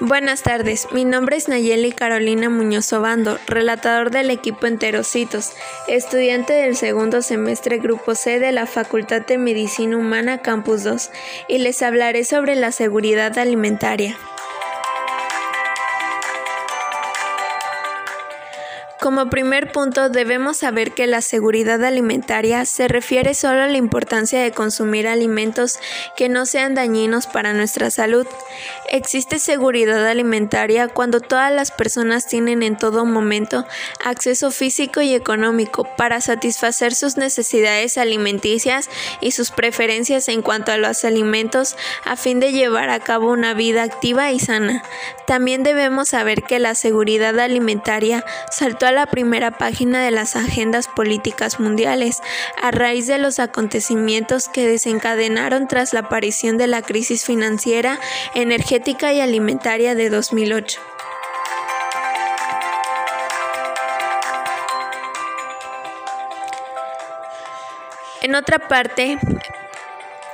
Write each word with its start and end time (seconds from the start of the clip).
Buenas 0.00 0.44
tardes, 0.44 0.86
mi 0.92 1.04
nombre 1.04 1.36
es 1.36 1.48
Nayeli 1.48 1.90
Carolina 1.90 2.48
Muñoz 2.48 2.92
Obando, 2.92 3.36
relatador 3.48 4.12
del 4.12 4.30
equipo 4.30 4.68
Enterocitos, 4.68 5.54
estudiante 5.88 6.52
del 6.52 6.76
segundo 6.76 7.20
semestre 7.20 7.78
Grupo 7.78 8.14
C 8.14 8.38
de 8.38 8.52
la 8.52 8.66
Facultad 8.66 9.22
de 9.26 9.38
Medicina 9.38 9.96
Humana 9.96 10.38
Campus 10.38 10.84
2, 10.84 11.10
y 11.48 11.58
les 11.58 11.82
hablaré 11.82 12.22
sobre 12.22 12.54
la 12.54 12.70
seguridad 12.70 13.36
alimentaria. 13.38 14.16
Como 19.00 19.30
primer 19.30 19.70
punto, 19.70 20.08
debemos 20.08 20.56
saber 20.56 20.90
que 20.90 21.06
la 21.06 21.22
seguridad 21.22 21.84
alimentaria 21.84 22.64
se 22.64 22.88
refiere 22.88 23.32
solo 23.34 23.62
a 23.62 23.68
la 23.68 23.76
importancia 23.76 24.42
de 24.42 24.50
consumir 24.50 25.06
alimentos 25.06 25.78
que 26.16 26.28
no 26.28 26.46
sean 26.46 26.74
dañinos 26.74 27.28
para 27.28 27.52
nuestra 27.52 27.92
salud. 27.92 28.26
Existe 28.90 29.38
seguridad 29.38 30.04
alimentaria 30.04 30.88
cuando 30.88 31.20
todas 31.20 31.52
las 31.52 31.70
personas 31.70 32.26
tienen 32.26 32.64
en 32.64 32.76
todo 32.76 33.04
momento 33.04 33.66
acceso 34.04 34.50
físico 34.50 35.00
y 35.00 35.14
económico 35.14 35.84
para 35.96 36.20
satisfacer 36.20 36.92
sus 36.92 37.16
necesidades 37.16 37.98
alimenticias 37.98 38.90
y 39.20 39.30
sus 39.30 39.52
preferencias 39.52 40.26
en 40.26 40.42
cuanto 40.42 40.72
a 40.72 40.76
los 40.76 41.04
alimentos 41.04 41.76
a 42.04 42.16
fin 42.16 42.40
de 42.40 42.50
llevar 42.50 42.90
a 42.90 42.98
cabo 42.98 43.30
una 43.30 43.54
vida 43.54 43.84
activa 43.84 44.32
y 44.32 44.40
sana. 44.40 44.82
También 45.28 45.62
debemos 45.62 46.08
saber 46.08 46.42
que 46.42 46.58
la 46.58 46.74
seguridad 46.74 47.38
alimentaria 47.38 48.24
saltó 48.50 48.87
la 48.92 49.06
primera 49.06 49.50
página 49.50 50.02
de 50.04 50.10
las 50.10 50.36
agendas 50.36 50.88
políticas 50.88 51.60
mundiales 51.60 52.22
a 52.60 52.70
raíz 52.70 53.06
de 53.06 53.18
los 53.18 53.38
acontecimientos 53.38 54.48
que 54.48 54.66
desencadenaron 54.66 55.68
tras 55.68 55.92
la 55.92 56.00
aparición 56.00 56.58
de 56.58 56.66
la 56.66 56.82
crisis 56.82 57.24
financiera, 57.24 57.98
energética 58.34 59.12
y 59.12 59.20
alimentaria 59.20 59.94
de 59.94 60.10
2008. 60.10 60.80
En 68.20 68.34
otra 68.34 68.58
parte, 68.58 69.18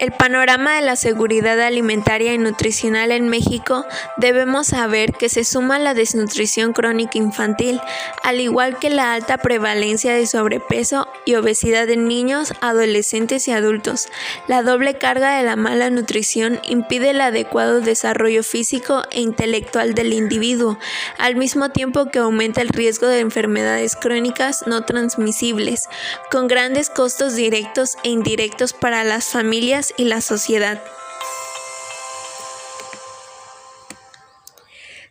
el 0.00 0.12
panorama 0.12 0.76
de 0.76 0.82
la 0.82 0.94
seguridad 0.96 1.60
alimentaria 1.60 2.32
y 2.32 2.38
nutricional 2.38 3.10
en 3.10 3.28
México 3.28 3.84
debemos 4.16 4.68
saber 4.68 5.12
que 5.12 5.28
se 5.28 5.42
suma 5.42 5.78
la 5.78 5.94
desnutrición 5.94 6.72
crónica 6.72 7.18
infantil, 7.18 7.80
al 8.22 8.40
igual 8.40 8.78
que 8.78 8.90
la 8.90 9.12
alta 9.12 9.38
prevalencia 9.38 10.14
de 10.14 10.26
sobrepeso 10.26 11.08
y 11.24 11.34
obesidad 11.34 11.88
en 11.90 12.06
niños, 12.06 12.52
adolescentes 12.60 13.48
y 13.48 13.52
adultos. 13.52 14.08
La 14.46 14.62
doble 14.62 14.94
carga 14.94 15.36
de 15.36 15.42
la 15.42 15.56
mala 15.56 15.90
nutrición 15.90 16.60
impide 16.62 17.10
el 17.10 17.20
adecuado 17.20 17.80
desarrollo 17.80 18.42
físico 18.44 19.02
e 19.10 19.20
intelectual 19.20 19.94
del 19.94 20.12
individuo, 20.12 20.78
al 21.18 21.34
mismo 21.34 21.70
tiempo 21.70 22.06
que 22.06 22.20
aumenta 22.20 22.60
el 22.60 22.68
riesgo 22.68 23.08
de 23.08 23.20
enfermedades 23.20 23.96
crónicas 23.96 24.64
no 24.66 24.84
transmisibles, 24.84 25.88
con 26.30 26.46
grandes 26.46 26.88
costos 26.88 27.34
directos 27.34 27.96
e 28.04 28.10
indirectos 28.10 28.72
para 28.72 29.02
las 29.02 29.26
familias 29.26 29.87
y 29.96 30.04
la 30.04 30.20
sociedad. 30.20 30.82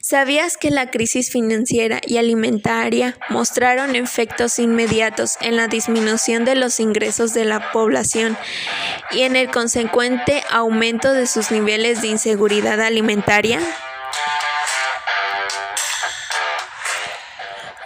¿Sabías 0.09 0.56
que 0.56 0.72
la 0.72 0.89
crisis 0.89 1.30
financiera 1.30 2.00
y 2.02 2.16
alimentaria 2.16 3.17
mostraron 3.30 3.94
efectos 3.94 4.58
inmediatos 4.58 5.36
en 5.42 5.58
la 5.58 5.67
disminución 5.67 6.45
de 6.45 6.55
los 6.55 6.80
ingresos 6.80 7.33
de 7.33 7.44
la 7.44 7.73
población 7.73 8.38
y 9.11 9.23
en 9.23 9.36
el 9.36 9.52
consecuente 9.52 10.44
aumento 10.50 11.11
de 11.11 11.28
sus 11.28 11.52
niveles 11.52 12.02
de 12.02 12.08
inseguridad 12.08 12.80
alimentaria? 12.80 13.59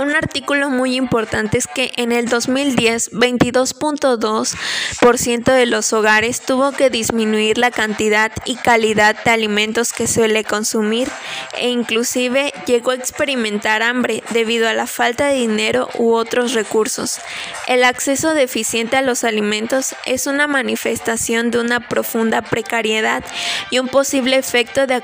Un 0.02 0.16
artículo 0.16 0.70
muy 0.72 0.96
importante 0.96 1.60
es 1.60 1.68
que 1.68 1.92
en 1.96 2.12
el 2.12 2.28
2010 2.28 3.12
22.2% 3.12 5.54
de 5.54 5.68
los 5.68 5.94
hogares 5.94 6.42
tuvo 6.42 6.72
que 6.72 6.90
disminuir 6.90 7.60
la 7.60 7.70
cantidad 7.70 8.32
y 8.46 8.56
calidad 8.56 9.16
de 9.24 9.30
alimentos 9.30 9.94
que 9.94 10.08
suele 10.08 10.44
consumir 10.44 11.08
e 11.56 11.70
inclusive 11.70 12.52
llegó 12.66 12.90
a 12.90 12.96
experimentar 12.96 13.84
hambre 13.84 14.24
debido 14.32 14.68
a 14.68 14.74
la 14.74 14.88
falta 14.88 15.28
de 15.28 15.36
dinero 15.36 15.88
u 16.00 16.14
otros 16.14 16.54
recursos. 16.54 17.20
El 17.68 17.84
acceso 17.84 18.34
deficiente 18.34 18.98
a 18.98 19.04
los 19.04 19.24
alimentos 19.24 19.94
es 20.08 20.26
una 20.26 20.48
manifestación 20.48 21.52
de 21.52 21.60
una 21.60 21.80
profunda 21.80 22.42
precariedad 22.42 23.24
y 23.70 23.78
un 23.78 23.88
posible 23.88 24.38
efecto 24.38 24.88
de 24.88 25.04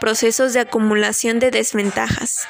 procesos 0.00 0.54
de 0.54 0.60
acumulación 0.60 1.38
de 1.38 1.50
desventajas. 1.50 2.48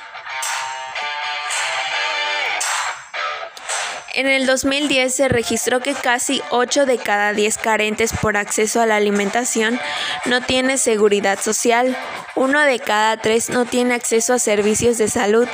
En 4.19 4.27
el 4.27 4.47
2010 4.47 5.15
se 5.15 5.29
registró 5.29 5.79
que 5.79 5.95
casi 5.95 6.43
8 6.51 6.87
de 6.87 6.99
cada 6.99 7.33
10 7.33 7.57
carentes 7.57 8.13
por 8.13 8.37
acceso 8.37 8.81
a 8.81 8.87
la 8.87 8.97
alimentación 8.97 9.79
no 10.27 10.41
tiene 10.41 10.77
seguridad 10.77 11.39
social, 11.39 11.97
uno 12.35 12.61
de 12.63 12.81
cada 12.81 13.17
3 13.19 13.51
no 13.51 13.65
tiene 13.65 13.95
acceso 13.95 14.35
a 14.35 14.41
servicios 14.41 14.99
de 14.99 15.07
salud 15.07 15.47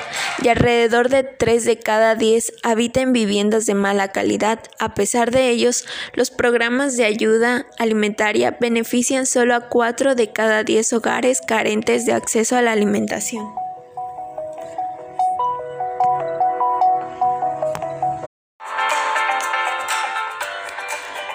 y 0.42 0.48
alrededor 0.48 1.10
de 1.10 1.24
3 1.24 1.62
de 1.66 1.78
cada 1.78 2.14
10 2.14 2.54
habita 2.62 3.02
en 3.02 3.12
viviendas 3.12 3.66
de 3.66 3.74
mala 3.74 4.08
calidad. 4.12 4.60
A 4.78 4.94
pesar 4.94 5.30
de 5.30 5.50
ellos, 5.50 5.84
los 6.14 6.30
programas 6.30 6.96
de 6.96 7.04
ayuda 7.04 7.66
alimentaria 7.78 8.56
benefician 8.58 9.26
solo 9.26 9.56
a 9.56 9.68
4 9.68 10.14
de 10.14 10.32
cada 10.32 10.64
10 10.64 10.90
hogares 10.94 11.42
carentes 11.46 12.06
de 12.06 12.14
acceso 12.14 12.56
a 12.56 12.62
la 12.62 12.72
alimentación. 12.72 13.63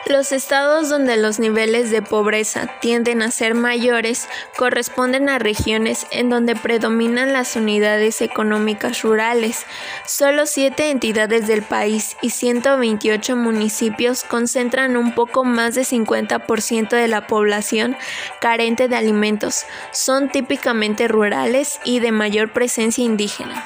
Los 0.09 0.31
estados 0.31 0.89
donde 0.89 1.17
los 1.17 1.37
niveles 1.37 1.91
de 1.91 2.01
pobreza 2.01 2.65
tienden 2.81 3.21
a 3.21 3.29
ser 3.29 3.53
mayores 3.53 4.27
corresponden 4.57 5.29
a 5.29 5.37
regiones 5.37 6.07
en 6.09 6.31
donde 6.31 6.55
predominan 6.55 7.31
las 7.31 7.55
unidades 7.55 8.19
económicas 8.21 9.03
rurales. 9.03 9.67
Solo 10.07 10.47
siete 10.47 10.89
entidades 10.89 11.45
del 11.45 11.61
país 11.61 12.17
y 12.23 12.31
128 12.31 13.35
municipios 13.35 14.23
concentran 14.23 14.97
un 14.97 15.13
poco 15.13 15.43
más 15.43 15.75
de 15.75 15.83
50% 15.83 16.89
de 16.89 17.07
la 17.07 17.27
población 17.27 17.95
carente 18.41 18.87
de 18.87 18.95
alimentos. 18.95 19.65
Son 19.91 20.29
típicamente 20.29 21.07
rurales 21.07 21.79
y 21.85 21.99
de 21.99 22.11
mayor 22.11 22.51
presencia 22.51 23.03
indígena. 23.03 23.63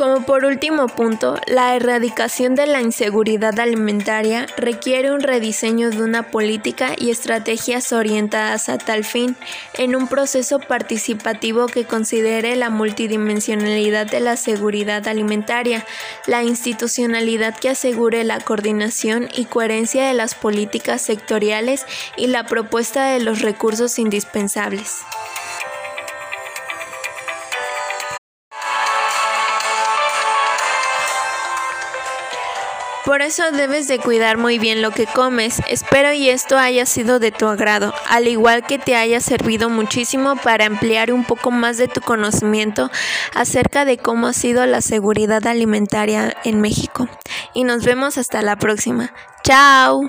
Como 0.00 0.22
por 0.22 0.46
último 0.46 0.86
punto, 0.86 1.38
la 1.46 1.76
erradicación 1.76 2.54
de 2.54 2.66
la 2.66 2.80
inseguridad 2.80 3.60
alimentaria 3.60 4.46
requiere 4.56 5.12
un 5.12 5.20
rediseño 5.20 5.90
de 5.90 6.02
una 6.02 6.30
política 6.30 6.94
y 6.96 7.10
estrategias 7.10 7.92
orientadas 7.92 8.70
a 8.70 8.78
tal 8.78 9.04
fin, 9.04 9.36
en 9.74 9.94
un 9.94 10.08
proceso 10.08 10.58
participativo 10.58 11.66
que 11.66 11.84
considere 11.84 12.56
la 12.56 12.70
multidimensionalidad 12.70 14.06
de 14.06 14.20
la 14.20 14.38
seguridad 14.38 15.06
alimentaria, 15.06 15.84
la 16.26 16.44
institucionalidad 16.44 17.58
que 17.58 17.68
asegure 17.68 18.24
la 18.24 18.40
coordinación 18.40 19.28
y 19.34 19.44
coherencia 19.44 20.08
de 20.08 20.14
las 20.14 20.34
políticas 20.34 21.02
sectoriales 21.02 21.84
y 22.16 22.28
la 22.28 22.46
propuesta 22.46 23.12
de 23.12 23.20
los 23.20 23.42
recursos 23.42 23.98
indispensables. 23.98 25.02
Por 33.04 33.22
eso 33.22 33.50
debes 33.50 33.88
de 33.88 33.98
cuidar 33.98 34.36
muy 34.36 34.58
bien 34.58 34.82
lo 34.82 34.90
que 34.90 35.06
comes. 35.06 35.60
Espero 35.68 36.12
y 36.12 36.28
esto 36.28 36.58
haya 36.58 36.84
sido 36.84 37.18
de 37.18 37.32
tu 37.32 37.46
agrado, 37.46 37.94
al 38.08 38.28
igual 38.28 38.66
que 38.66 38.78
te 38.78 38.94
haya 38.94 39.20
servido 39.20 39.70
muchísimo 39.70 40.36
para 40.36 40.66
ampliar 40.66 41.12
un 41.12 41.24
poco 41.24 41.50
más 41.50 41.78
de 41.78 41.88
tu 41.88 42.02
conocimiento 42.02 42.90
acerca 43.34 43.84
de 43.84 43.96
cómo 43.96 44.26
ha 44.26 44.32
sido 44.34 44.66
la 44.66 44.82
seguridad 44.82 45.46
alimentaria 45.46 46.36
en 46.44 46.60
México. 46.60 47.08
Y 47.54 47.64
nos 47.64 47.84
vemos 47.84 48.18
hasta 48.18 48.42
la 48.42 48.56
próxima. 48.56 49.12
Chao. 49.44 50.02